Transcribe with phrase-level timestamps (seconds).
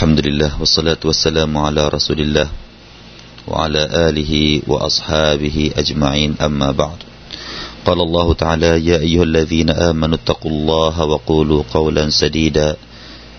[0.00, 2.47] الحمد لله والصلاة والسلام على رسول الله
[3.47, 6.99] وعلى آله وأصحابه أجمعين أما بعد
[7.85, 12.75] قال الله تعالى يا أيها الذين آمنوا اتقوا الله وقولوا قولا سديدا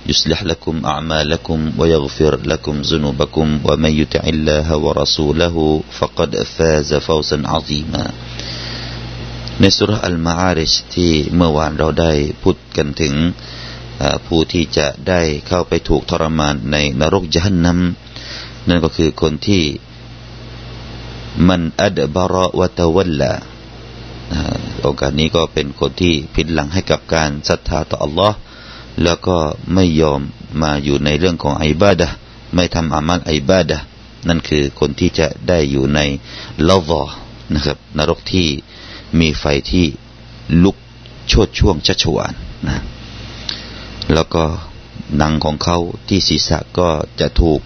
[0.07, 8.07] يصلح لكم أعمالكم ويغفر لكم ذنوبكم ومن يطع الله ورسوله فقد فاز فوزا عظيما
[9.61, 12.13] ในสุรอัลมาอาริชที่เมื่อวานเราได้
[12.43, 13.15] พูดกันถึง
[14.27, 17.79] ผู้ที่จะได้เข้าไปถูกทรมานในนรกยานนัม
[18.69, 19.63] นั่นก็คือคนที่
[21.49, 23.33] มันอัดบาระวะตะวัลละ
[24.83, 28.33] โอกาสนี้ก็เป็นคนที่ผิดหลังให้กับการศรัทธาต่อ Allah
[29.03, 29.37] แล้วก็
[29.75, 30.21] ไม่ยอม
[30.63, 32.09] มาอยู่ในเรื่องของอิบาดะ
[32.55, 33.79] ไม่ทำอามัลอิบาดะ
[34.29, 36.01] นั่นคือคนที่จะได้อยู่ใน
[36.69, 37.03] ลาวอ
[37.55, 38.49] นะครับ นรกที่
[39.21, 39.87] มีไฟที่
[40.63, 40.77] ลุก
[41.29, 42.35] โชดช่วงชัชวาน
[42.67, 42.83] นะ
[44.15, 44.45] แล้วก็
[45.17, 46.89] หนังของเขาที่ศีรษะก็
[47.21, 47.61] จะถูก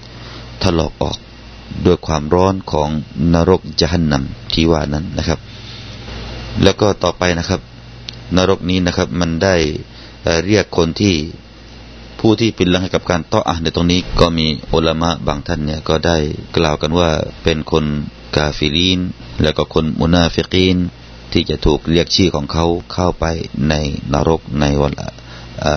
[0.63, 1.17] ถลอกออก
[1.87, 2.89] ด้วยความร้อนของ
[3.35, 5.39] นรกจหันนำที่ว่านั้นนะครับ
[6.63, 7.61] แล้วก็ต่อไปนะครับ
[8.37, 9.55] นรกนี้นะครับมันได้
[10.47, 11.15] เรียกคนที่
[12.21, 16.17] ผู้ที่เป็นลังให้กับการต่ออ่านในตรงนี้ก็มีอุลามะบางท่านเนี่ยก็ได้
[16.57, 17.11] กล่าวกันว่า
[17.43, 17.85] เป็นคน
[18.37, 19.01] كافرين
[19.43, 20.77] แล้วก็คน منافقين
[21.33, 23.25] ที่จะถูกเรียกชื่อของเขาเข้าไป
[23.69, 23.75] ใน
[24.13, 24.93] นรกในวัน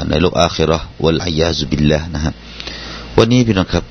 [0.10, 2.32] ในโลกอาคิเราะฮฺ والعياذ بالله นะฮะ
[3.18, 3.84] วันนี้พี่น้องครับ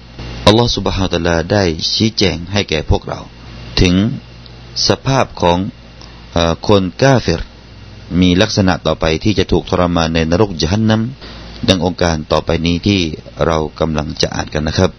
[0.46, 1.64] อัลลอฮฺ سبحانه وتعالى ได้
[1.94, 3.20] ชี้แจงให้แก่พวกเรา
[3.80, 3.94] ถึง
[4.88, 5.58] สภาพของ
[6.68, 7.42] คนกาเฟร
[8.20, 11.02] มีลักษณะต่อไปที่จะถูกทรมานในนรกยันนัม
[11.68, 13.00] ดังองค์การต่อไปนี้ที่
[13.46, 14.90] เรากำลังจะอ่านกันนะครับ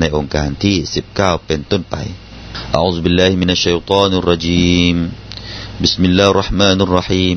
[0.00, 0.76] ในโองการที่
[1.14, 1.96] 19 เป็นต้นไป
[2.72, 4.96] أعوذ بالله من الشيطان الرجيم
[5.82, 7.36] بسم الله الرحمن الرحيم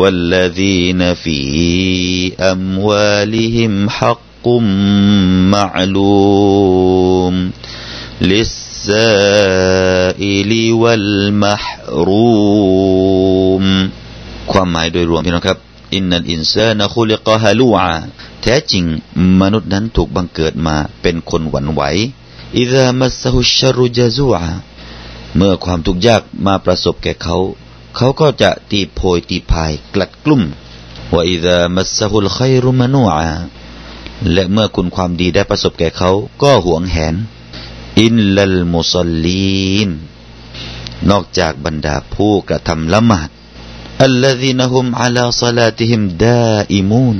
[0.00, 1.38] والذين في
[2.52, 4.46] أموالهم حق
[5.54, 7.34] معلوم
[8.30, 8.92] للسائل
[10.82, 12.36] والمحروم
[14.52, 15.58] ความหมายโดยรวมพี่น้องครับ
[15.94, 17.90] อินนัลอินซานะคุลิกะฮาลูอา
[18.42, 18.84] แท้จริง
[19.40, 21.82] มนุษย์นั้นถูกบังเกิดมาเป็นคนหวั่นไหว
[22.58, 24.46] อิดามัสฮุชรุจาซูอา
[25.36, 27.36] เมื่อความทุกข์ยากมาประสบแก่เขา
[27.95, 30.41] เขาก็จะตีโพยตีพายกลัดกลุ่ม
[31.13, 33.35] ว่าอิดามัสฮุลไครุมานูอา
[34.33, 37.15] และเมื่อคุณความดีได้ประสบแก่เขา ก็หวงแหน
[38.01, 39.89] อินลัลมุสลีน
[41.09, 43.29] นอกจากบรรดาผู้กระทำละหมาด
[44.03, 47.17] الذين هم على صلاتهم دائمون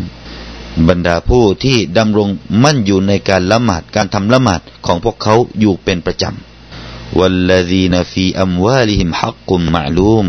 [0.88, 2.30] บรรดาผู้ที่ดำรง
[2.64, 10.28] มั่นอยู่ในการละหมาดการทำละหมาดของพวกเขาอยู่เป็นประจำ والذين في أموالهم حق معلوم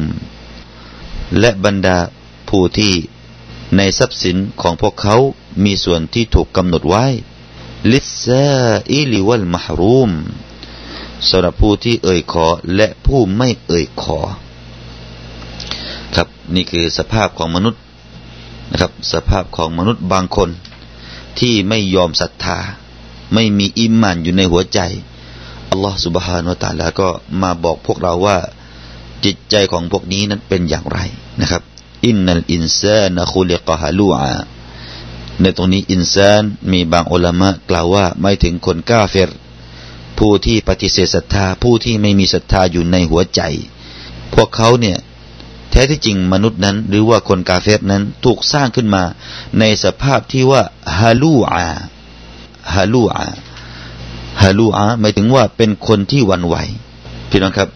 [1.40, 1.98] และบรรดา
[2.48, 2.94] ผู้ที่
[3.76, 5.16] ในทรัพย์สินของพวกเขา
[5.64, 7.04] มีส่วนที่ถูกกำหนดไว้
[7.92, 10.10] للسائل والمحروم
[11.28, 14.20] สำหรับผู้ที่เอ่ยขอและผู้ไม่เอ่ยขอ
[16.14, 17.80] ครับนี่คือสภาพของมนุษย์
[18.70, 20.50] นะครับ สภาพของมนุษย์บางคน
[21.38, 22.58] ที่ไม่ยอมศรัทธา
[23.34, 24.80] ไม่มีอิมานอยู่ในหัวใจ
[25.70, 27.08] อัลลอฮฺ سبحانه وتعالى ก็
[27.42, 28.38] มาบอกพวกเราว่า
[29.24, 30.98] จิตใจของพวกนี้นั้นเป็นอย่างไร
[31.40, 31.62] นะครับ
[32.06, 34.32] إن الإنسان خلق هلوعا
[35.40, 39.30] ในตรงนี้ إنسان มีบางอุลามะกล่าวว่าหมายถึงคนกาเฟร
[40.18, 43.40] ผู้ที่ปฏิเสธศรัทธาผู้ที่ไม่มีศรัทธาอยู่ในหัวใจ
[44.34, 44.98] พวกเขาเนี่ย
[45.70, 49.04] แท้ที่จริงมนุษย์นั้น หรือว่าคนกาเฟรนั้นถูกสร้างขึ้นมา
[49.58, 50.62] ในสภาพที่ว่า
[50.98, 56.56] هلوعا هلوعا هلوعا หมายถึงว่าเป็นคนที่หวั่นไหว
[57.30, 57.68] พี่น้องครับ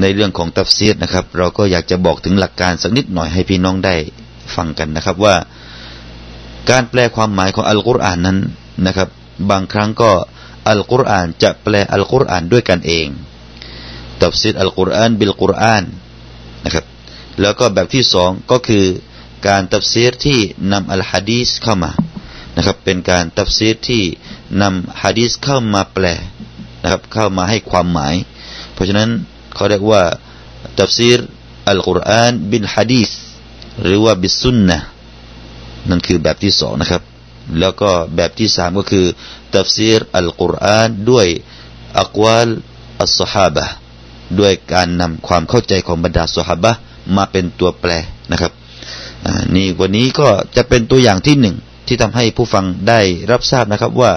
[0.00, 3.94] ในเรื่องของตัฟซีรนะครับ เราก็อยากจะบอกถึงหลักการสักนิดหน่อยให้พี่น้องได้
[4.54, 5.36] ฟังกันนะครับว่า
[6.70, 8.38] การแปลความหมายของอัลกุรอานนั้น
[8.86, 9.08] นะครับ
[9.50, 10.10] บางครั้งก็
[10.68, 13.06] อัลกุรอานจะแปลอัลกุรอานด้วยกันเอง
[14.22, 15.84] تفسير القرآن بالقرآن
[16.64, 16.84] นะครับ
[17.40, 18.84] แล้วก็แบบที่สองก็คือ
[19.48, 20.38] การตัฟซีรที่
[20.72, 21.92] นำอัลฮะดีสเข้ามา
[22.56, 24.02] นะครับเป็นการตัฟซีรที่
[24.62, 26.06] นำฮะดีสเข้ามาแปล
[26.82, 28.14] นะครับเข้ามาให้ความหมาย
[28.72, 29.10] เพราะฉะนั้น
[29.54, 30.02] เขาเรียกว่า
[30.80, 31.18] ตัฟซีร
[31.68, 33.10] อัลกุรอานบิลฮะดีส
[33.82, 34.78] หรือว่าบิสุนนะ
[35.88, 37.02] นั่นคือแบบที่สองนะครับ
[37.60, 39.06] แล้วก็แบบที่สามก็คือ
[39.54, 41.26] ตัฟซีรอัลกุรอานด้วย
[42.00, 42.48] อักวาล
[43.00, 43.66] อัลสฮาบะ
[44.40, 46.72] ด้วยการนำความเข้าใจของบรรดาสฮาบะ
[47.16, 47.90] มาเป็นตัวแปร
[48.32, 48.52] นะครับ
[49.54, 51.56] นี่วันนี้ก็จะเป็นตัวอย่างที่หนึ่ง
[51.86, 54.12] ที่ทำให้ผู้ฟังได้รับทราบนะครับว่า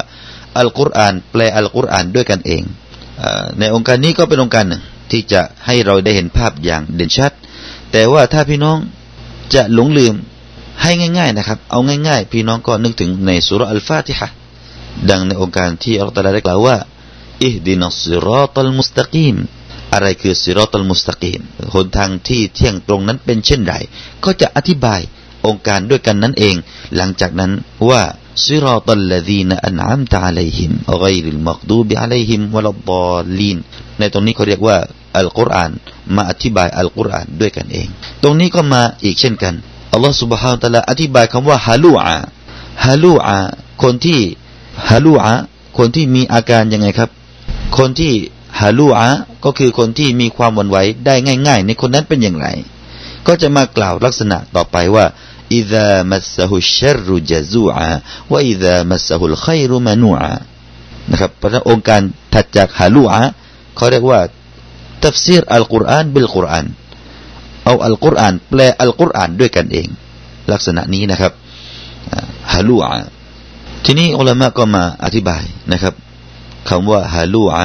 [0.58, 2.64] อัลกุรอานแปลอัลกุรอานด้วยกันเอง
[3.60, 4.82] ในองค์การนี้ก็เป็นองค์การหนึ่ง
[5.12, 7.32] ที่จะให้เราได้เห็นภาพอย่างเด่นชัด
[7.92, 8.78] แต่ว่าถ้าพี่น้อง
[9.54, 10.16] จะหลงลืม
[10.82, 14.28] ให้ง่าย ๆนะครับ เอาง่าย ๆ พี่น้องก็นึกถึงในสุรอัลฟาติฮะ
[15.10, 16.78] ดังในองค์การที่อัลลอฮฺได้กล่าวว่า
[17.44, 19.36] อิฮดินัสซิรอตัลมุสตะกีม
[19.94, 21.42] อะไรคือสิรอตัลมุสตะกีม
[21.74, 23.76] หนทางที่เที่ยงตรงนั้นเป็นเช่นไร
[24.24, 25.02] ก็จะอธิบาย
[25.46, 26.56] องค์การด้วยกันนั้นเอง
[26.96, 27.52] หลังจากนั้น
[27.90, 28.02] ว่า
[28.47, 30.71] สิรอตัลลดีนอันอัมตะอะลัยฮิม
[31.01, 33.59] ไกริลมักดูบิอะลัยฮิมวะลัดดอลีน
[33.99, 34.77] ในตรงนี้เขาเรียกว่า
[35.19, 35.71] อัลกุรอาน
[36.15, 37.89] มาอธิบายอัลกุรอานด้วยกันเอง
[38.23, 39.55] ตรงนี้ก็มาอีกเช่นกัน
[39.93, 42.17] อัลลอฮฺ سبحانه และ تعالى อธิบายคำว่าฮาลูอา
[42.85, 43.39] ฮาลูอา
[43.83, 44.21] คนที่
[44.89, 45.33] ฮาลูอา
[45.79, 47.11] คนที่มีอาการยังไงครับ
[47.79, 48.13] คนที่
[48.61, 49.09] ฮาลูอา
[49.45, 50.77] ก็คือคนที่มีความหวั่นไหว
[51.07, 51.15] ได้
[51.47, 52.47] ง่าย ๆ ในคนนั้นเป็นอย่างไร
[53.27, 55.05] ก็จะมากล่าวลักษณะต่อไปว่า
[55.53, 57.93] إذا مسه الشر جزوعا
[58.33, 60.35] وإذا مسه الخير منوعا
[61.11, 62.01] นะครับเพราะองค์การ
[62.35, 63.21] ถัดจากฮาลูอา
[63.77, 64.21] เขาเรียกว่า
[65.05, 66.67] ตัฟซีรอัลกุรอานบิลกุรอาน
[67.65, 69.89] เอาอัลกุรอานแปลอัลกุรอานด้วยกันเอง
[70.53, 71.33] ลักษณะนี้นะครับ
[72.53, 72.97] ฮาลูอา
[73.85, 75.95] ทีนี้อัลลอฮ์ก็มาอธิบายนะครับ
[76.69, 77.65] คำว่าฮาลูอา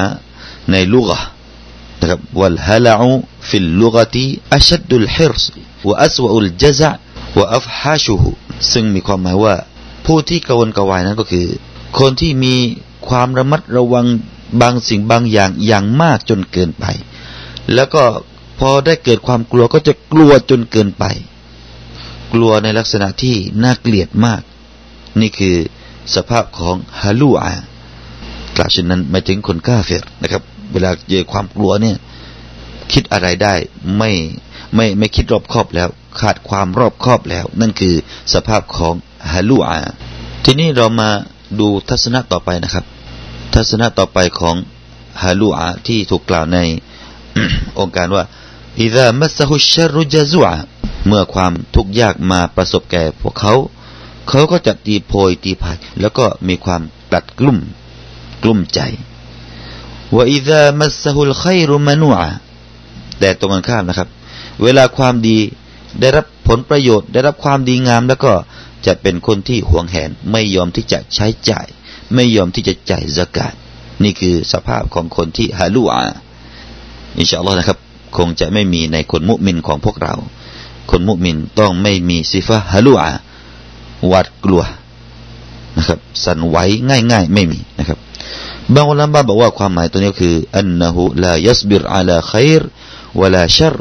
[0.70, 1.18] ในลุกะ
[2.00, 2.94] นะครับวัลฮะลา
[3.48, 4.26] ฟิลลุกะตี
[4.56, 5.44] อัชดุลฮิรส
[5.88, 6.90] วะอัสวะอุลจซะ
[7.37, 8.29] วะอัฟฮาชูฮุ
[8.71, 9.55] ซึ่งมีความหมายว่า
[10.05, 11.47] ผู้ที่กวนกวายนั้นก็คือ
[11.99, 12.55] คนที่มี
[13.07, 14.05] ความระมัดระวัง
[14.61, 16.85] บางสิ่งบางอย่างอย่างมากจนเกินไป
[17.73, 18.03] แล้วก็
[18.59, 21.05] พอได้เกิดความกลัวก็จะกลัวจนเกินไป
[22.33, 24.41] กลัวในลักษณะที่น่าเกลียดมาก
[25.21, 25.55] นี่คือ
[26.15, 27.53] สภาพของฮาลูอา
[28.57, 30.41] กล่าวเช่นนั้นหมายถึงคนกล้าเฟรนะครับ
[30.73, 31.97] เวลาเจอความกลัวเนี่ย
[32.91, 33.53] คิดอะไรได้
[33.97, 34.11] ไม่
[34.75, 35.89] ไม่ไม่คิดรอบคอบแล้ว
[36.19, 37.95] ขาดความรอบคอบแล้ว นั่นคือ
[38.33, 38.93] สภาพของ
[39.31, 39.79] ฮาลูอา
[40.43, 41.09] ทีนี้เรามา
[41.59, 42.85] ดูทัศนะต่อไปนะครับ
[43.53, 44.55] ทัศนะต่อไปของ
[45.21, 46.57] ฮาลูอาที่ถูกกล่าวใน
[47.79, 48.23] องค์การว่า
[48.81, 50.55] อิดามัสฮุชรุจซุอา
[51.07, 53.53] เมื่อความทุกข์ยากมาประสบแก่พวกเขา
[54.29, 56.81] เขาก็จะตีโพยตีพายแล้วก็มีความ
[57.13, 57.57] ตัดกลุ่ม
[58.43, 58.79] กลุ่มใจ
[60.15, 62.27] ว่าอิดามัสฮุลไครุมานุอา
[63.19, 64.09] แต่ตรงกันข้ามนะครับ
[64.63, 65.37] เวลาความดี
[66.01, 68.33] ได้รับผลประโยชน์ ได้รับความดีงามแล้วก็
[68.85, 71.67] จะเป็นคนที่ห่วงแหน ไม่ยอมที่จะใช้จ่าย
[72.13, 73.53] ไม่ยอมที่จะจ่ายสกาด
[74.03, 76.05] นี่คือสภาพของคนที่ฮาลูอา
[77.17, 77.79] อินชาอัลลอฮ์นะครับ
[78.17, 80.13] คงจะไม่มีในคนมุมินของพวกเรา
[80.91, 83.11] คนมุมินต้องไม่มีซิฟะฮาลูอา
[84.07, 84.63] หวาดกลัว
[85.77, 86.57] นะครับ สั่นไหว
[86.89, 87.97] ง่ายๆ ไม่มีนะครับ
[88.73, 92.69] บางอุลามะบอกว่าความหมายตัวนี้คืออันนะฮูลายัสบิรอาลาขัยร์
[93.19, 93.75] วลาชัร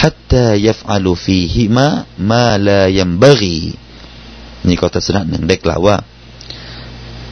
[0.00, 1.86] حتى يفعل فيهما
[2.30, 3.58] ما لا ينبغي
[4.66, 5.96] นี่ก็ทัศนะหนึ่งได้กล่าวว่า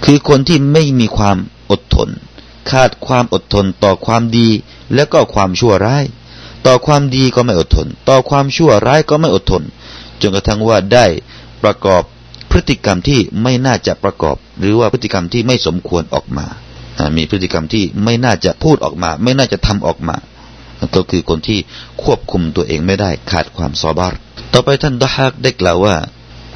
[0.05, 1.37] คือคนที่ไม่มีความ
[1.71, 2.09] อดทน
[2.71, 4.49] ขาดความอดทนต่อความดี
[4.95, 6.05] และก็ความชั่วร้าย
[6.67, 9.63] ต่อความดีก็ไม่อดทน ต่อความชั่วร้ายก็ไม่อดทน
[10.21, 11.07] จนกระทั่งว่าได้
[11.63, 12.03] ประกอบ
[12.51, 16.47] พฤติกรรมที่ไม่น่าจะประกอบ หรือว่าพฤติกรรมที่ไม่สมควรออกมา
[17.17, 20.17] มีพฤติกรรมที่ไม่น่าจะพูดออกมา ไม่น่าจะทำออกมา
[20.96, 21.60] ก็คือคนที่
[22.04, 24.20] ควบคุมตัวเองไม่ได้ขาดความซอบาร์
[24.54, 25.96] ต่อไปท่านดะฮักได้กล่าวว่า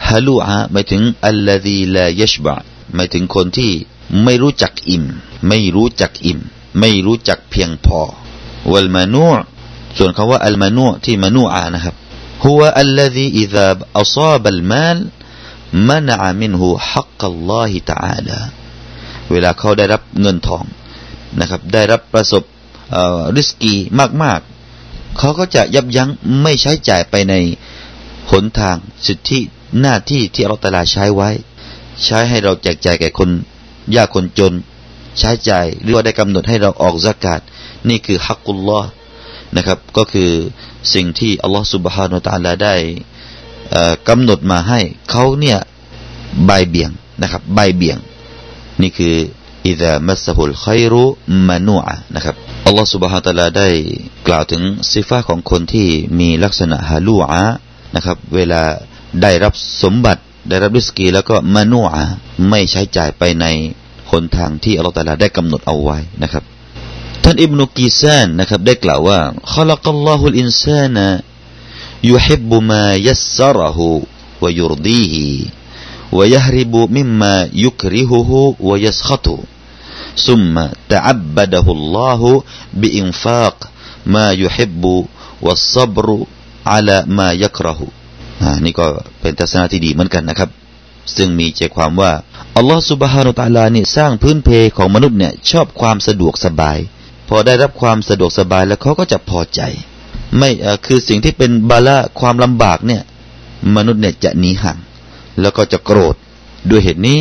[0.08, 2.55] ฮาลูอาหมายถึงอัลลาดีลายชบะ
[2.96, 3.72] หมายถึงคนที่
[4.24, 5.03] ไม่รู้จักอิ่ม
[5.48, 6.39] ไม่รู้จักอิ่ม
[6.79, 8.01] ไม่รู้จักเพียงพอ
[8.72, 9.27] วัลมานู
[9.98, 11.96] ส่วนคำว่าอัลมานูที่มานูอานะครับ
[12.44, 15.00] ฮุวอัลลาดีอิซาบอัซาบัลมาล
[15.89, 18.39] มันะมินหูฮักกัลลอฮิตาอาลา
[19.32, 20.63] เวลาเขาได้รับเงินทอง
[21.39, 22.44] นะครับ ได้รับประสบ
[23.36, 23.74] ริสกี
[24.24, 26.10] มากๆ เขาก็จะยับยั้ง
[26.42, 27.34] ไม่ใช้จ่ายไปใน
[28.32, 29.39] หนทางสิทธิ
[29.80, 31.30] หน้าที่ที่เราตลาใช้ไว้
[32.04, 33.30] ใช้ให้เราแจกจ่ายแก่คน
[33.96, 34.54] ยากคนจน
[35.20, 37.42] ใช้จ่ายหรือว่าได้กำหนดให้เราออกสกาด
[37.89, 38.89] นี่คือฮักกุลลอฮ์
[39.56, 40.32] นะครับ ก็คือ
[40.94, 42.75] สิ่งที่อัลลอฮ์สุบฮานุตาลาได้
[44.10, 44.80] กำหนดมาให้
[45.12, 45.60] เขาเนี่ย
[46.46, 47.98] ใบเบี่ยงนะครับใบเบี่ยง
[48.82, 49.15] นี่คือ
[49.68, 51.04] อิดะมัสฮุลขัยรุ
[51.48, 52.36] มานูอะนะครับ
[52.66, 53.69] อัลลอฮ์ سبحانه และ تعالى ได้
[54.28, 55.88] กล่าวถึงสิฟ้าของคนที่
[56.21, 57.42] มีลักษณะฮาลูอะ
[57.95, 58.62] นะครับ เวลา
[59.23, 59.52] ได้รับ
[59.83, 62.02] สมบัติได้รับริสกี แล้วก็มานูอะ
[62.49, 63.47] ไม่ใช้จ่ายไปใน
[64.11, 66.45] หนทางที่อัลลอฮ์ตาลาได้กำหนดเอาไว้นะครับ
[67.25, 69.19] ท่านอิบนุกีซานนะครับ ได้กล่าวว่า
[69.54, 70.97] خلق الله الإنسان
[72.12, 73.78] يحب ما يسره
[74.42, 75.16] ويرضيه
[76.16, 78.30] ويهرب مما يكرهه
[78.69, 79.38] ويسخطه
[80.27, 82.29] ซุมมะตะอับบดะฮุลลอฮุ
[82.81, 83.55] บิอินฟาก
[84.15, 84.95] มายุฮิบบุ
[85.45, 86.17] วัสซับรุ
[86.74, 87.88] อัลมา ยักรหุ
[88.65, 88.86] นี่ก็
[89.22, 90.50] เป็นทัศนะที่ดีเหมือนกันนะครับ
[91.15, 92.12] ซึ่งมีใจความว่า
[92.57, 96.77] อัลลอฮฺสุบฮานุตาลานี่สร้างพื้นเพของมนุษย์เนี่ยชอบความสะดวกสบาย
[97.29, 99.62] พอได้รับความสะดวกสบายแล้วเขาก็จะพอใจ
[100.38, 100.50] ไม่
[100.86, 103.01] คือสิ่งที่เป็นบาละความลำบากเนี่ย
[103.75, 104.77] มนุษย์เนี่ยจะหนีห่าง
[105.41, 106.15] แล้วก็จะโกรธ
[106.69, 107.19] ด้วยเหตุนี้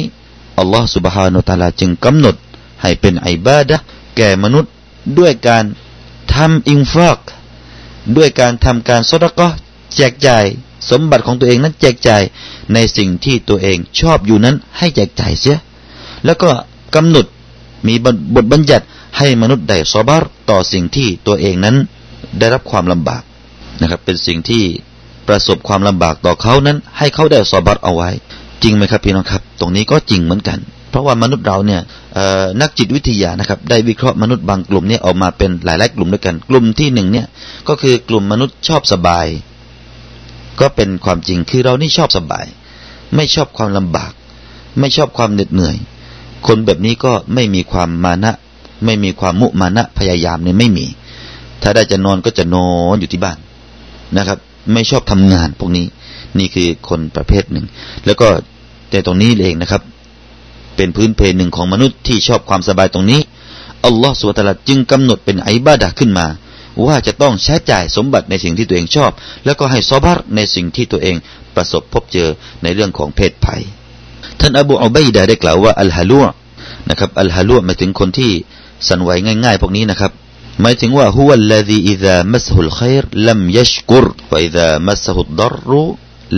[0.59, 2.35] อัลลอฮฺสุบฮานุตาลาจึงกำหนด
[2.85, 3.77] ให้เป็นอิบาดะ
[4.17, 4.73] แก่มนุษย์
[5.19, 5.65] ด้วยการ
[6.35, 7.19] ทำอิงฟาก
[8.17, 9.49] ด้วยการทำการสดก็
[9.97, 10.45] แจกจ่าย
[10.91, 12.23] สมบัติของตัวเองนั้นแจกจ่าย
[12.75, 15.59] ในสิ่งที่ตัวเองชอบอยู่นั้นให้แจกจ่ายเสีย
[16.25, 16.51] แล้วก็
[16.95, 17.27] กำหนด
[17.87, 17.95] มี
[18.35, 18.85] บทบัญญัติ
[19.19, 21.77] ให้มนุษย์ได้ซอบารต่อสิ่งที่ตัวเองนั้น
[22.39, 23.23] ได้รับความลำบาก
[23.81, 24.65] นะครับ เป็นสิ่งที่
[25.29, 28.11] ประสบความลำบากต่อเขานั้น ให้เขาได้ซอบัตเอาไว้
[28.63, 30.59] จริงไหมครับพี่น้องครับ ตรงนี้ก็จริงเหมือนกัน
[30.95, 31.81] เพราะว่ามนุษย์เราเนี่ย
[32.61, 37.27] นักจิตวิทยานะครับ ได้วิเคราะห์มนุษย์บางกลุ่มเนี่ยออกมาเป็นหลายๆกลุ่มด้วยกัน กลุ่มที่หนึ่งเนี่ย
[37.69, 39.27] ก็คือกลุ่มมนุษย์ชอบสบาย
[40.61, 42.47] ก็เป็นความจริงคือเรานี่ชอบสบาย
[43.15, 44.13] ไม่ชอบความลำบาก
[44.79, 45.77] ไม่ชอบความเหน็ดเหนื่อย
[46.47, 48.33] คนแบบนี้ก็ไม่มีความมานะ
[48.85, 50.87] ไม่มีความมุมานะพยายามเนี่ยไม่มี
[51.63, 53.39] ถ้าได้จะนอนก็จะนอนอยู่ที่บ้าน
[54.17, 54.39] นะครับ
[54.73, 55.87] ไม่ชอบทำงานพวกนี้
[56.39, 57.67] นี่คือคนประเภทหนึ่ง
[58.07, 58.29] แล้วก็
[58.91, 59.83] แต่ตรงนี้เองนะครับ
[60.77, 63.21] เป็นพื้นเพหนึ่งของมนุษย์ที่ชอบความสบายตรงนี้
[63.87, 66.27] อัลลอฮฺสุวตาลาจึงกำหนดเป็นไอบาดะขึ้นมา
[66.87, 69.11] ว่าจะต้องใช้จ่ายสมบัติในสิ่งที่ตัวเองชอบ
[69.45, 71.17] แล้วก็ให้ซอบาร์ในสิ่งที่ตัวเอง
[71.55, 72.29] ประสบพบเจอ
[72.63, 73.63] ในเรื่องของเพศภัย
[74.41, 76.21] ท่านอบูอับัยดาได้กล่าวว่าอัลฮาลุ
[76.91, 78.33] นะครับอัลฮาลุหมายถึงคนที่
[78.89, 80.13] สันไหวง่ายๆ พวกนี้นะครับ
[80.63, 85.83] หมายถึงว่าฮุวัลลดีอิซามัสฮุลขัยรลัมยัชกุรวอิซามัสฮุดดรรุ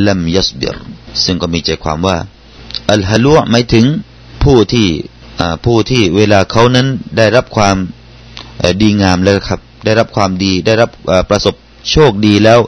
[0.06, 0.76] ลัมยัสบิร
[1.24, 2.18] ซึ่งก็มีใจความว่า
[2.92, 3.86] อัลฮัลุหมายถึง
[4.46, 4.88] ผู้ที่
[5.64, 6.86] ผู้ที่เวลาเขานั้น
[7.16, 7.76] ได้รับความ
[8.82, 10.90] ดีงามแล้วครับ ได้รับความดีได้รับ
[11.30, 11.54] ประสบ
[11.90, 12.60] โชคดีแล้ว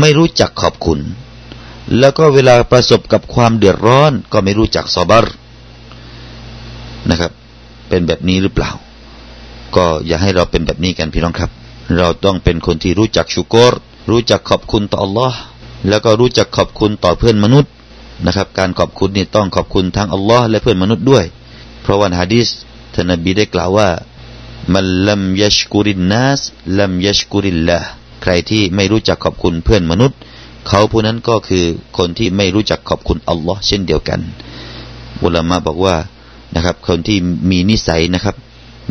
[0.00, 0.98] ไม่รู้จักขอบคุณ
[1.98, 5.26] แล้วก็เวลาประสบกับความเดือดร้อน ก็ไม่รู้จักซอบร
[7.10, 7.32] นะครับ
[7.88, 8.70] เป็นแบบนี้หรือเปล่า
[9.76, 11.50] ก็อย่าให้เราเป็นแบบนี้กันพี่น้องครับ
[11.98, 13.72] เราต้องเป็นคนที่รู้จักชุกร
[14.10, 15.34] รู้จักขอบคุณต่อ Allah
[15.88, 17.72] แล้วก็รู้จักขอบคุณต่อเพื่อนมนุษย์
[18.26, 21.24] นะครับ การขอบคุณนี่ต้องขอบคุณทั้ง Allah และเพื่อนมนุษย์ด้วย
[21.82, 22.48] เพราะวันฮะดีษ
[22.94, 23.88] ท่านนบีได้กล่าวว่า
[24.74, 26.40] มันลัมยัชกุรินนัส
[26.78, 27.78] ลัมยัชกุริลละ
[28.22, 30.18] ใครที่ไม่รู้จักขอบคุณเพื่อนมนุษย์
[30.68, 31.64] เขาผู้นั้นก็คือ
[31.98, 34.20] คนที่ไม่รู้จักขอบคุณอัลลอฮ์เช่นเดียวกัน
[35.22, 35.96] อุลามะบอกว่า
[36.54, 37.18] นะครับ คนที่
[37.50, 38.36] มีนิสัยนะครับ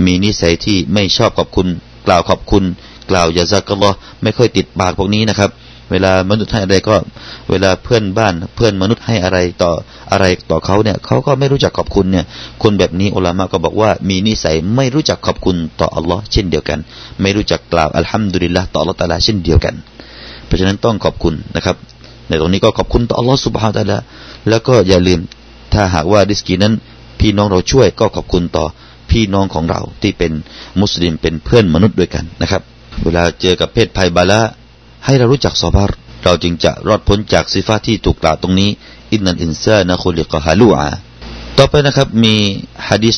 [0.05, 1.67] มีนิสัยที่ไม่ชอบขอบคุณ
[2.07, 2.63] กล่าวขอบคุณ
[3.09, 3.91] กล่าวยาซักลอ
[4.23, 5.49] ไม่ค่อยติดปากพวกนี้นะครับ
[5.93, 6.95] เวลามนุษย์ให้อะไรก็
[7.49, 9.71] เวลาเพื่อนบ้านเพื่อนมนุษย์ให้อะไรต่อ
[10.11, 12.25] อะไรต่อเขาเนี่ยเขาก็ไม่รู้จักขอบคุณเนี่ย
[12.63, 16.79] คนแบบนี้อุลามะก็บอกว่ามีนิสัยไม่รู้จักขอบคุณต่ออัลลอฮ์เช่นเดียวกัน
[17.21, 19.75] ไม่รู้จักกล่าวอัลฮัมดุลิลละต่ออัลลอฮ์ตาลาเช่นเดียวกัน
[20.45, 21.75] เพราะฉะนั้นต้องขอบคุณนะครับ
[22.27, 23.99] ในตรงนี้ก็ขอบคุณต่ออัลลอฮ์สุบฮานตะละ
[24.49, 25.19] แล้วก็อย่าลืม
[25.73, 26.73] ถ้าหากว่าดิสกีนั้น
[27.19, 28.65] พี่น้องเราช่วยก็ขอบคุณต่อ
[29.11, 30.31] พี่น้องของเราที่เป็น
[30.81, 32.61] มุสลิมเป็นเพื่อนมนุษย์ด้วยกันนะครับ
[33.03, 34.39] เวลาเจอกับเพศภัยบาละ
[35.05, 38.69] ให้เรารู้จักซอบาร์เราจึงจะรอดพ้นจากสิฟ้าที่ถูกกล่าวตรงนี้
[39.11, 40.89] อินนันอินซานะคุลิกฮาลูอา
[41.57, 42.35] ต่อไปนะครับมี
[42.87, 43.17] ฮะดิษ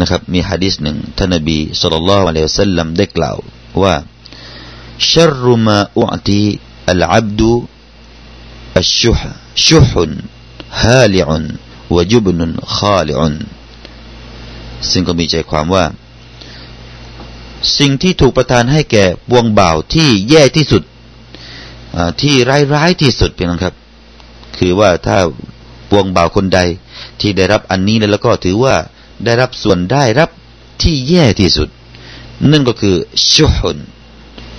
[0.00, 3.36] นะครับมีฮะดิษหนึ่งท่านนบีสุลต่านละอะลัยฮิสัลลัมได้กล่าว
[3.82, 3.94] ว่า
[5.12, 6.46] ชัรมาอุตี
[6.90, 7.52] อัลอับดุ
[8.78, 9.20] อัชชุฮ
[9.66, 9.92] ชุฮ
[10.82, 11.44] ฮาลิอุน
[11.96, 13.34] วจุบนุนขาลิอุน
[14.90, 15.84] ซึ่งก็มีใจความว่า
[17.78, 20.82] สิ่งที่ถูกประทานให้แก่บวงบ่าวที่แย่ที่สุด
[22.22, 23.74] ที่ร้ายร้ายที่สุดเพียงครับ
[24.58, 25.18] คือว่าถ้า
[25.90, 26.60] บวงบ่าวคนใด
[27.20, 28.74] ที่ได้รับอันนี้แล้วก็ถือว่า
[29.24, 30.30] ได้รับส่วนได้รับ
[30.82, 31.68] ที่แย่ที่สุด
[32.50, 32.96] นั่นก็คือ
[33.32, 33.78] ชุฮุน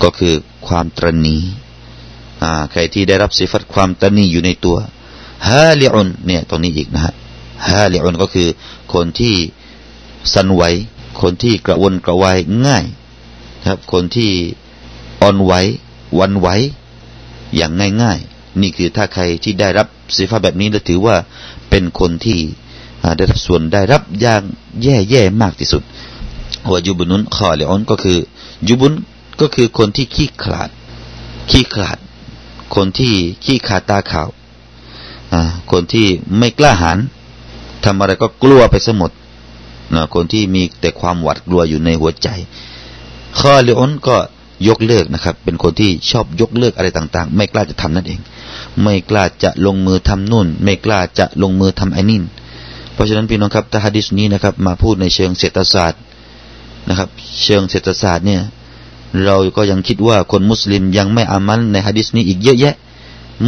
[0.03, 0.33] ก็คือ
[0.67, 1.37] ความตรณี
[2.71, 4.77] ใครที่ได้รับสิฟัตความตรณีอยู่ในตัว
[5.47, 7.13] ฮาลิอุนเนี่ยตรงนี้อีกนะฮะ
[7.67, 8.47] ฮาลิอุนก็คือ
[8.93, 9.35] คนที่
[10.33, 10.63] สันไหว
[11.21, 12.85] คนที่กระวนกระวายง่าย
[13.67, 14.31] ครับ คนที่
[15.21, 15.53] อ่อนไหว
[16.19, 16.47] วันไหว
[17.55, 17.71] อย่าง
[18.01, 21.15] ง่ายๆ นี่คือถ้าใครที่ได้รับสีฟ้าแบบนี้เราถือว่า
[21.69, 22.39] เป็นคนที่
[23.17, 24.41] ได้รับส่วนได้รับอย่าง
[24.83, 25.83] แย่แย่มากที่สุด
[26.67, 28.17] หัวยุบุนุนคอเลออนก็คือ
[28.67, 28.93] ยุบุน
[29.41, 30.69] ก็คือคนที่ขี้ขลาด
[31.51, 31.97] ขี้ขลาด
[32.75, 33.13] คนที่
[33.45, 34.29] ขี้ขาดตาขาว
[35.71, 36.07] คนที่
[36.37, 36.97] ไม่กล้าหาญ
[37.85, 39.11] ทำอะไรก็กลัวไปสมด
[40.13, 42.29] คนที่มีแต่ความหวาดกลัวอยู่ในหัวใจ
[43.39, 44.17] ข้อเลอนก็
[44.67, 48.19] ยกเลิกนะครับ เป็นคนที่ชอบยกเลิกอะไรต่างๆ ไม่กล้าจะทำนั่นเอง
[48.83, 52.19] ไม่กล้าจะลงมือทำนู่น ไม่กล้าจะลงมือทำไอ้นี่
[52.93, 56.01] เพราะฉะนั้นพี่น้องครับถ้าฮะดิษนี้นะครับ มาพูดในเชิงเศรษฐศาสตร์
[56.89, 57.09] นะครับ
[57.43, 58.41] เชิงเศรษฐศาสตร์เนี่ย
[59.25, 62.75] เราก็ยังคิดว่าคนมุสลิมยังไม่อามันในฮะดิษนี้อีกเยอะแยะ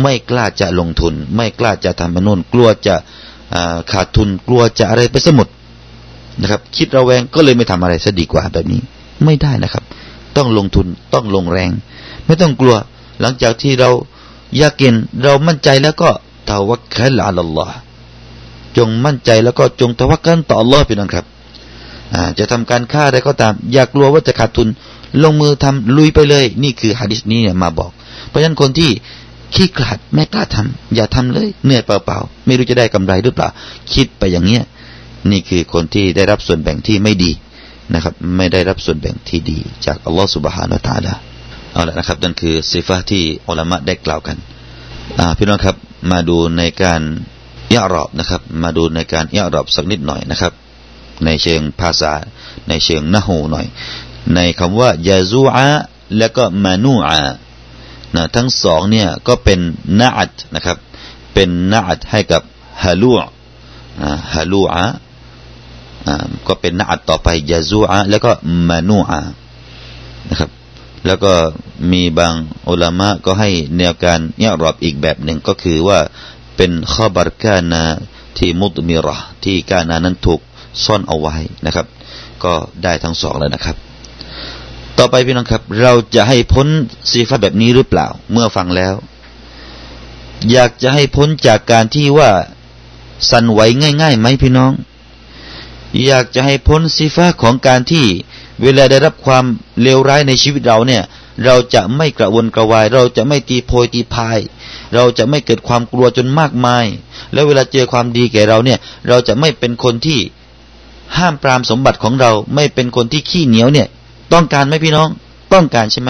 [0.01, 2.95] ไม่กล้าจะลงทุน ไม่กล้าจะทำมนุนกลัวจะ
[3.91, 5.47] ขาดทุนกลัวจะอะไรไปสมุด
[6.41, 8.79] นะครับ คิดระแวงก็เลยไม่ทำอะไรซะดีกว่าแบบนี้
[9.25, 9.83] ไม่ได้นะครับ
[10.37, 11.71] ต้องลงทุนต้องลงแรง
[12.25, 12.75] ไม่ต้องกลัว
[13.21, 13.89] หลังจากที่เรา
[14.59, 16.09] ยากินเรามั่นใจแล้วก็
[16.47, 17.75] ตาวักคัลอัลลอฮ์
[18.77, 21.25] จงมั่นใจแล้วก็จงตะวักกันต่ออัลลอฮ์พี่น้องครับ
[22.39, 24.67] จะทำการค้าอะไรก็ตาม อย่ากลัวว่าจะขาดทุน
[25.23, 27.91] ลงมือทำลุยไปเลย นี่คือฮะดิษนี้เนี่ยมาบอก
[28.27, 28.91] เพราะฉะนั้นคนที่
[29.55, 33.49] ขี้ขลาดไม่กล้าทำอย่าทำเลยเหนื่อยเปล่าๆไม่รู้จะได้กำไรหรือเปล่า
[33.93, 34.63] คิดไปอย่างเนี้ย
[35.31, 37.31] นี่คือคนที่ได้รับส่วนแบ่งที่ไม่ดี
[37.93, 41.13] นะครับไม่ได้รับส่วนแบ่งที่ดี จากอัลลอฮฺสุบฮานาตาลา
[41.73, 44.37] เอาละนะครับนั่นคือสิฟะที่อัลลอฮ์ได้กล่าวกัน
[45.37, 45.75] พี่น้องครับ
[46.11, 47.01] มาดูในการ
[47.73, 50.53] ยะรอบนะครับ มาดูในการยะรอบสักนิดหน่อยนะครับ
[51.25, 52.13] ในเชิงภาษา
[52.69, 53.65] ในเชิงนะฮูหน่อย
[54.35, 55.69] ในคำว่ายาซูอา
[56.17, 57.21] และก็มานูอา
[58.15, 59.59] นะทั้งสองเนี่ยก็เป็น
[59.99, 60.77] นาอัดนะครับ
[61.33, 62.41] เป็นนาอัดให้กับ
[62.83, 63.11] ฮาลู
[64.33, 64.85] ฮาลูอา
[66.47, 68.31] ก็เป็นนาอัดต่อไปยาซูอาแล้วก็
[68.69, 69.19] มานูอา
[70.29, 70.49] นะครับ
[71.05, 71.33] แล้วก็
[71.91, 72.33] มีบาง
[72.69, 75.99] อุลามะก็ให้แนวการยรอบอีกแบบหนึ่งก็คือว่า
[76.55, 77.83] เป็นข้อบารกานา
[78.37, 80.41] ที่มุตมิรอที่กานานั้นถูก
[80.85, 81.35] ซ่อนเอาไว้
[81.65, 81.87] นะครับ
[82.43, 83.75] ก็ได้ทั้งสองแล้วนะครับ
[84.97, 86.67] ต่อไปพี่น้องครับ เราจะให้พ้น
[87.11, 88.93] สีฟ้าแบบนี้หรือเปล่า เมื่อฟังแล้ว
[90.51, 92.29] อยากจะให้พ้นจากการที่ว่า
[93.29, 93.59] สั่นไหว
[94.01, 94.71] ง่ายๆไหมพี่น้อง
[96.05, 98.05] อยากจะให้พ้นสีฟ้าของการที่
[98.63, 99.45] เวลาได้รับความ
[99.81, 101.03] เลวร้ายในชีวิตเราเนี่ย
[101.45, 104.39] เราจะไม่กระวนกระวาย เราจะไม่ตีโพยตีพาย
[104.95, 106.85] เราจะไม่เกิดความกลัวจนมากมาย
[107.33, 110.19] แล้วเวลาเจอความดีแก่เราเนี่ย เราจะไม่เป็นคนที่
[111.17, 113.87] ห้ามปรามสมบัติของเรา ไม่เป็นคนที่ขี้เหนียวเนี่ย
[114.33, 115.09] ต้องการไหมพี่น้อง
[115.53, 116.09] ต้องการใช่ไหม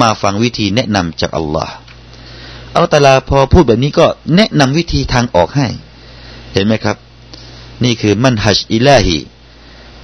[0.00, 1.74] มาฟังวิธีแนะนำจากอัลลอฮ์
[2.74, 5.66] อัลตลาพอพูดแบบนี้ก็แนะนำวิธีทางออกให้
[6.52, 6.96] เห็นไหมครับ
[7.84, 9.18] นี่คือมันฮัจอิลาฮี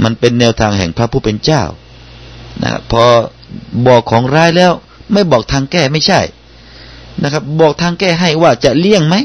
[0.02, 1.62] มันเป็นแนวทางแห่งพระผู้เป็นเจ้า
[2.62, 3.04] นะครับพอ
[3.86, 4.72] บอกของร้ายแล้ว
[5.12, 6.20] ไม่บอกทางแก้ไม่ใช่
[7.22, 9.16] นะครับ บอกทางแก้ให้ว่าจะเลี่ยงไหม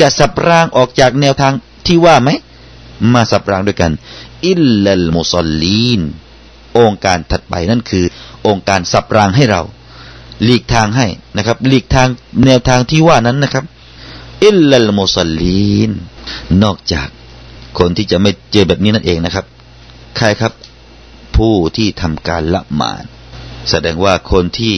[0.00, 1.52] จะสับรางออกจากแนวทาง
[1.86, 2.30] ที่ว่าไหม
[3.12, 3.92] มาสับรางด้วยกัน
[4.46, 6.00] อิลลัลมุสลีน
[6.78, 8.04] องค์การถัดไปนั่นคือ
[8.46, 9.62] องค์การสับรางให้เรา
[10.44, 11.06] หลีกทางให้
[11.36, 12.08] นะครับ หลีกทาง
[12.46, 13.64] แนวทางที่ว่านั้นนะครับ
[14.44, 15.90] อิลลัลมุสลีน
[16.62, 17.08] นอกจาก
[17.78, 19.46] คนที่จะไม่เจอแบบนี้นั่นเองนะครับ
[20.16, 20.52] ใครครับ
[21.36, 23.04] ผู้ที่ทำการละหมาด
[23.70, 24.76] แสดงว่าคนที่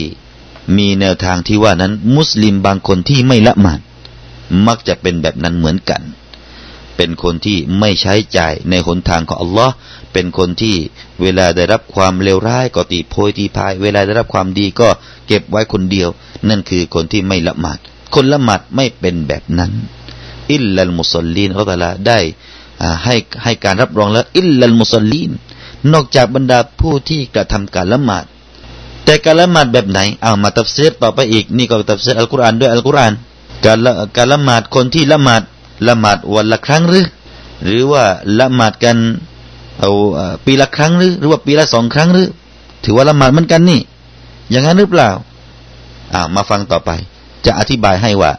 [0.76, 3.80] มีแนวทางที่ว่านั้น มุสลิมบางคนที่ไม่ละหมาด
[4.66, 6.02] มักจะเป็นแบบนั้นเหมือนกัน
[6.96, 9.74] เป็นคนที่ไม่ใช้จ่ายในหนทางของอัลลอฮ์
[10.12, 10.76] เป็นคนที่
[11.22, 14.88] เวลาได้รับความเลวร้ายก็ตีโพยตีพาย เวลาได้รับความดีก็
[15.26, 16.08] เก็บไว้คนเดียว
[16.48, 17.78] นั่นคือคนที่ไม่ละหมาด
[18.14, 19.72] คนละหมาดไม่เป็นแบบนั้น
[20.52, 22.18] إلا المصلين อัลลอฮ์ได้
[23.04, 23.14] ให้
[23.44, 25.30] ให้การรับรองแล้วإلا المصلين
[25.92, 28.24] นอกจากบรรดาผู้ที่กระทำการละหมาด
[29.04, 33.12] แต่การละหมาดแบบไหนเอามาตัฟซีรต่อไปอีกนี่ก็ตัฟซีรอัลกุรอานด้วยอัลกุรอาน
[33.64, 35.42] การละการละหมาดคนที่ละหมาด
[35.88, 37.06] ละหมาดวันละครั้งหรือ
[37.64, 38.04] หรือว่า
[38.38, 38.96] ละหมาดกัน
[39.80, 39.90] เอา
[40.46, 42.28] ปีละครั้งหรือ หรือว่าปีละสองครั้งหรือ
[42.84, 43.80] ถือว่าละหมาดเหมือนกันนี่
[44.50, 45.10] อย่างนั้นหรือเปล่า
[46.14, 46.90] อ่ามาฟังต่อไป
[47.46, 48.30] จะอธิบายให้ว่า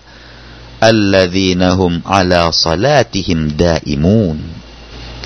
[0.87, 4.37] อัลลดีนฮุมอัลาซาลาติฮิมดอิมูน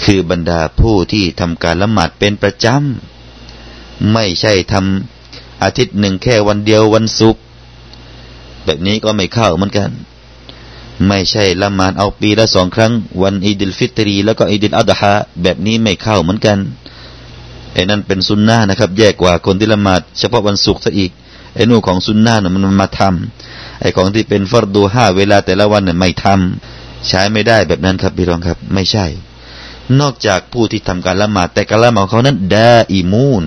[0.04, 7.42] คือบรรดาผู้ที่ทำการละหมาดเป็นประจำ ไม่ใช่ทำอาทิตย์หนึ่งแค่วันเดียววันศุกร์
[8.66, 9.90] แบบนี้ก็ไม่เข้าเหมือนกัน
[11.08, 16.58] ไม่ใช่ละหมาดเอาปีละสองครั้ง วันอีดิลฟิตรี แล้วก็อีดิลอัดฮะแบบนี้ไม่เข้าเหมือนกัน
[17.74, 21.12] ไอ้นั่นเป็นซุนนะนะครับ แย่กว่าคนที่ละหมาดเฉพาะวันศุกร์ซะอีก
[21.56, 29.06] ไอ้นู่ของซุนนะน่ะมันมาทำไอ้ของที่เป็นฟัรดูห้าเวลาแต่ละวันน่ะไม่ทำใช้ไม่ได้แบบนั้นครับพี่น้องครับ ไม่ใช่
[30.00, 33.44] นอกจากผู้ที่ทำการละหมาดแต่การละหมาดเขานั้น دائمون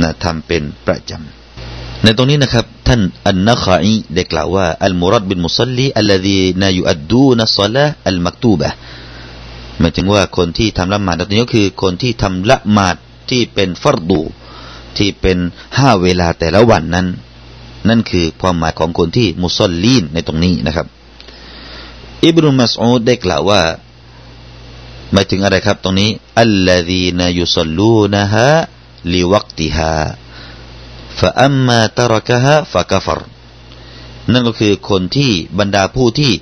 [0.00, 8.70] นะทำเป็นประจำในตรงนี้นะครับ ท่านอันนักอีได้กล่าวว่าอัลมุรัดบินมุสลีอัลลดีนายูอัดดูนัสซาละ อัลมักตูบะ
[9.78, 12.96] หมายถึงว่าคนที่ทำละหมาดตรงนี้ก็คือคนที่ทำละหมาด
[13.30, 14.20] ที่เป็นฟัรดู
[14.96, 15.38] ที่เป็น
[15.78, 17.06] ห้าเวลาแต่ละวันนั้น
[17.88, 20.86] นั่นคือความหมายของคนที่มุสลีนในตรงนี้นะครับ
[22.24, 23.62] อิบรุมัสอูดได้กล่าวว่า
[25.12, 28.48] หมายถึงอะไรครับตรงนี้อัลลดีนายุสลูนะฮะ
[29.12, 29.94] ลิวักติฮา
[31.18, 33.20] ฟะอัมมาตรกะฮะฟะกฟร
[34.32, 36.32] นั่นก็คือคนที่บรรดาผู้ที่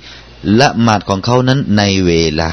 [0.59, 2.51] ละหมาดของเขานั้นในเวลา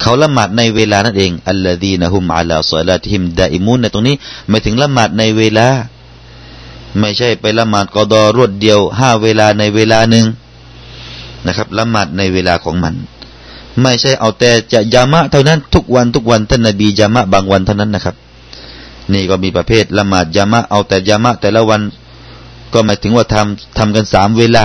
[0.00, 4.16] เขาละหมาดในเวลานั่นเองอัลลอฮีนะฮุมอัลาซอลาติฮิมดาอิมุนในตรงนี้
[4.48, 5.68] หมายถึงละหมาดในเวลา
[7.00, 10.26] ไม่ใช่ไปละหมาดกอดอรวดเดียวห้าเวลาในเวลาหนึ่ง
[11.46, 12.94] นะครับละหมาดในเวลาของมัน
[13.82, 18.16] ไม่ใช่เอาแต่จะยามะเท่านั้นทุกวันทุกวันท่านนบียามะบางวันเท่านั้นนะครับ
[19.12, 21.82] นี่ก็มีประเภทละหมาดยามะเอาแต่ยามะแต่ละวัน
[22.72, 24.64] ก็หมายถึงว่าทำทำกันสามเวลา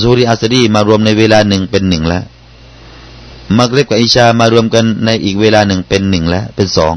[0.00, 2.24] ซูริอัสรีมารวมในเวลาหนึ่งเป็นหนึ่งแล้ว
[3.58, 6.94] มักเล็บกับอิชามารวมกันในอีกเวลาหนึ่งเป็นหนึ่งแล้วเป็นสอง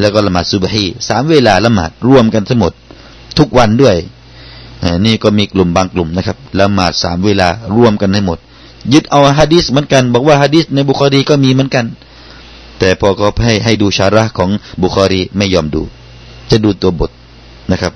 [0.00, 2.72] แล้วก็ละหมาดซุบฮีสามเวลาละหมาดรวมกันทั้งหมด
[3.38, 3.96] ทุกวันด้วย
[5.06, 8.38] นี่ก็มีกลุ่มบางกลุ่มนะครับละหมาดสามเวลารวมกันให้หมด
[8.92, 11.86] ยึดเอาฮะดีษเหมือนกัน บอกว่าฮะดีษในบุคอรีก็มีเหมือนกัน
[12.78, 14.50] แต่พอเขาให้ให้ดูชาระของ
[14.82, 15.82] บุคอรีไม่ยอมดู
[16.50, 17.10] จะดูตัวบท
[17.70, 17.92] นะครับ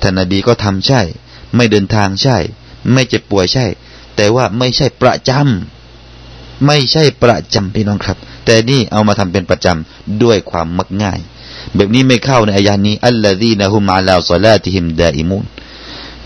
[0.00, 1.00] ท่านนบีก็ทำใช่
[1.56, 2.36] ไม่เดินทางใช่
[2.92, 3.66] ไม่เจ็บป่วยใช่
[4.16, 5.75] แต่ว่าไม่ใช่ประจำ
[6.66, 11.18] ไม่ใช่ประจำพี่น้องครับ แต่นี่เอามาทำเป็นประจำด้วยความมักง่าย
[11.76, 15.44] แบบนี้ไม่เข้าในอายานี้อัลลอฮีนะฮุมอาลาซอลาติฮิมดาอิมุน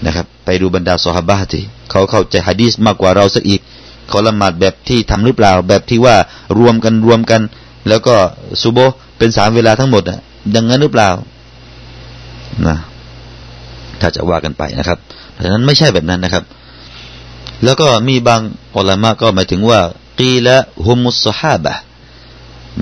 [0.05, 3.61] นะครับ ไปดูบรรดาสหบาทีเขาเข้าใจฮะดีสมากกว่าเราสักอีก
[4.09, 6.17] เขาละหมาดแบบที่ทำหรือเปล่า แบบที่ว่า
[6.59, 7.41] รวมกันรวมกัน
[7.89, 8.15] แล้วก็
[8.63, 8.79] ซูโบ
[9.19, 10.21] เป็นสามเวลาทั้งหมดอะ
[10.55, 11.11] ดังนั้นหรือเปล่า
[12.67, 12.77] นะ
[14.01, 14.99] ถ้าจะว่ากันไปนะครับ
[15.33, 16.45] เพราะฉะนั้นไม่ใช่แบบนั้นนะครับ
[17.65, 18.41] แล้วก็มีบาง
[18.77, 19.81] อัลามะก็หมายถึงว่า
[20.21, 20.57] กีละ
[20.87, 21.73] ฮุมุสฮาบะ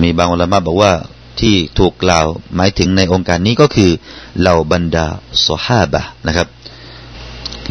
[0.01, 0.93] มีบางอัลามะบอกว่า
[1.39, 2.25] ที่ถูกกล่าว
[2.55, 3.91] หมายถึงในองค์การนี้ก็คือ
[4.39, 5.05] เหล่าบรรดา
[5.47, 6.47] สฮาบะนะครับ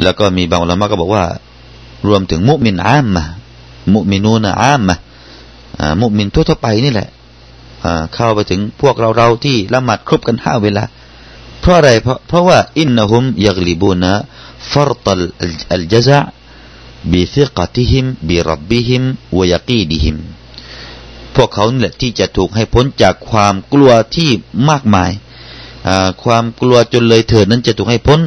[0.03, 1.25] แล้วก็มีบางอุลามะก็บอกว่า
[2.09, 3.23] รวมถึงมุมินอามะ
[3.95, 4.95] มุมินูนอามะ
[6.01, 7.09] มุมินทั่วๆไปนี่แหละ
[8.15, 10.85] เข้าไปถึงพวกเราเราที่ละหมาดครบกันห้าเวลา
[11.61, 14.13] เพราะอะไรเพราะเพราะว่าอินนะฮุมยักลิบูนะ
[14.71, 19.03] فرط الجزع بثقتهم بربهم
[19.39, 20.17] ويقينهم
[21.35, 24.31] พวกเขาเนี่ยที่จะถูกให้พ้นจากความกลัวที่
[24.69, 25.11] มากมาย
[26.23, 28.21] ความกลัวจนเลยเถิดนั้นจะถูกให้พ้น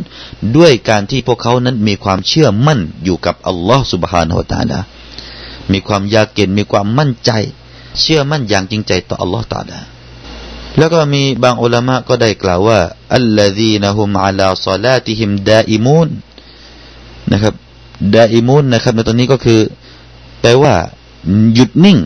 [0.57, 4.79] ด้วยการที่พวกเขานั้นมีความเชื่อมั่นอยู่กับอัลลอฮ์ سبحانه وتعالى
[5.71, 7.31] มีความ يقين มีความมั่นใจ
[7.99, 9.79] เชื่อมั่นอย่างจริงใจต่ออัลลอฮ์ตาลา
[10.77, 12.79] แล้วก็มีบางอุลามะก็ได้กล่าวว่า
[13.15, 16.09] الذين هم على صلاتهم دائمون
[17.31, 17.53] นะครับ
[18.13, 19.59] دائمون นะครับในตอนนี้ก็คือ
[20.41, 20.73] แปลว่า
[21.53, 21.97] หยุดนิ่ง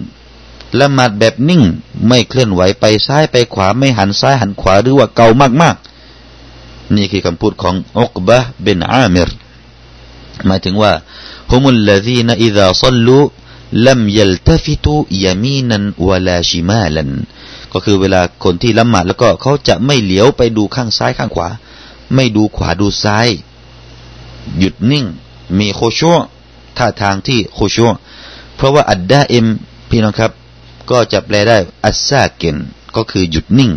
[0.79, 1.61] ละหมาดแบบนิ่ง
[2.07, 5.27] ไม่เคลื่อนไหวไปซ้ายไปขวาไม่หันซ้ายหันขวาหรือว่าเกา
[5.61, 9.29] มากๆ นี่คือคำพูดของอุกบะเบนอามิร
[10.45, 10.91] หมายถึงว่า
[11.51, 17.11] هم الذين إذا صلوا لم يلتفتوا يمينا ولا شمالا
[17.71, 21.49] ก็คือเวลาคนที่ละหมาดแล้วก็เขาจะไม่เหลียวไปดูข้างซ้ายข้างขวา
[22.15, 23.27] ไม่ดูขวาดูซ้าย
[24.59, 25.05] หยุดนิ่ง
[25.59, 26.17] มี خشوع
[26.77, 27.91] ท่าทางที่ خشوع
[28.55, 29.45] เพราะว่า الدائم
[29.89, 30.31] พี่น้องครับ
[30.91, 32.57] ก็จะแปลได้ الساكن
[32.95, 33.71] ก็คือหยุดนิ่ง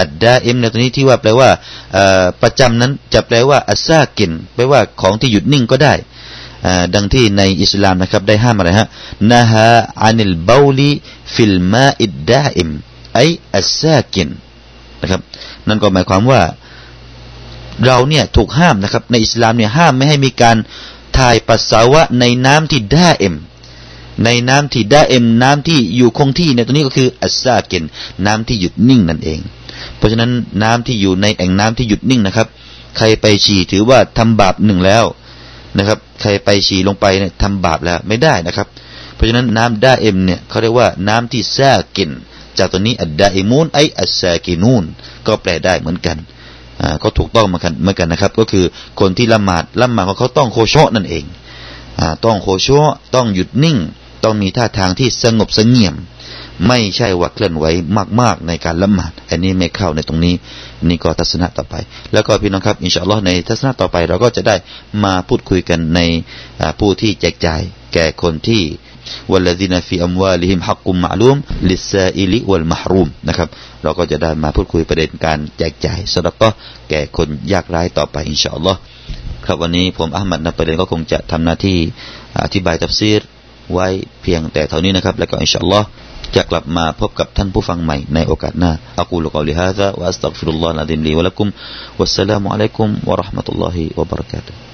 [0.00, 1.50] الدائم ในตัวนี้ที่ว่าแปลว่า
[2.42, 5.94] ประจำนั้นจะแปลว่า الساكن แปลว่าของที่หยุดนิ่งก็ได้
[6.94, 8.88] ดังที่ในอิสลามนะครับได้ห้ามอะไรฮะ
[9.32, 12.68] نهى عن البول في الماء الدائم
[13.14, 14.28] أي الساكن
[15.00, 15.20] นะครับ
[15.68, 16.40] นั่นก็หมายความว่า
[17.84, 20.56] เราเนี่ยถูกห้ามนะครับ ในอิสลามเนี่ยห้ามไม่ให้มีการ
[21.18, 23.34] ถ่ายปัสสาวะในน้ำที่ دائم
[24.24, 27.84] ในน้ำที่ دائم น้ำที่อยู่คงที่ในตัวนี้ก็คือ الساكن
[28.26, 29.40] น้ำที่หยุดนิ่งนั่นเอง
[29.96, 30.30] เพราะฉะนั้น
[30.62, 32.48] น้ำที่อยู่ในแอ่งน้ำที่หยุดนิ่งนะครับ
[32.96, 35.04] ใครไปฉี่ถือว่าทำบาปหนึ่งแล้ว
[35.78, 38.66] นะครับ ใครไปฉี่ลงไปเนี่ยทำบาปแล้วไม่ได้นะครับ
[39.14, 42.10] เพราะฉะนั้นน้ำ دائم เนี่ยเขาเรียกว่าน้ำที่ ساكن
[42.58, 44.84] จากตัวนี้ الدائمون أي الساكنون
[45.26, 46.16] ก็แปลได้เหมือนกัน
[47.02, 48.64] ก็ถูกต้องเหมือนกันเหมือนกันนะครับ ก็คือ
[49.00, 52.68] คนที่ละหมาดละหมาดของเขาต้อง خشوع นั่นเอง ต้อง خشوع
[53.14, 53.76] ต้องหยุดนิ่ง
[54.24, 55.94] ต้องมีท่าทางที่สงบสงเงียม
[56.68, 57.64] ไม่ใช่ว่าเคลื่อนไหว
[58.20, 60.34] มาก ๆ ในการละหมาดอันนี้ไม่เข้าในตรงนี้
[60.88, 61.74] นี่ก็ทัศนะต่อไป
[62.12, 64.56] แล้วก็พี่น้องครับอินชาอัลลอฮ์ในทัศนะต่อไป เราก็จะได้
[65.04, 66.00] มาพูดคุยกันใน
[66.80, 67.60] ผู้ที่แจกจ่าย
[67.94, 68.62] แก่คนที่
[69.32, 71.36] والذين في أموالهم حق معلوم
[71.70, 73.48] للسائل والمحروم นะครับ
[73.82, 76.48] เราก็จะได้มาพูดคุยประเด็นการแจกจ่าย صدقة
[76.88, 78.78] แก่คนยากไร้ต่อไปอินชาอัลลอฮ์
[79.46, 81.78] ครับวันนี้ผมอัลมัดนับประเด็นก็คงจะทำหน้าที่
[82.44, 83.20] อธิบายตัฟซีร
[83.72, 83.86] ไว้
[84.22, 85.86] เพียงแต่เท่านี้นะครับ แล้วก็อินชาอัลลอฮ์
[86.36, 91.48] จะกลับมาพบกับท่านผู้ฟังใหม่ในโอกาสหน้าอักูลกอลิฮะซะวะอัสตัฆฟิรุลลอฮ์นะดินลีวะลักุม
[91.98, 94.65] วัสสลามุอะลัยกุมวะราะห์มะตุลลอฮิวะบะเราะกาตุฮ์